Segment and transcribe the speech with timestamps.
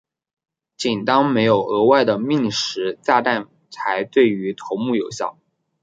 [0.75, 5.37] 仅当没有额外的命时炸弹才对于头目有效。